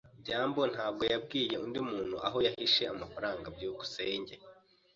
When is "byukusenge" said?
3.55-4.35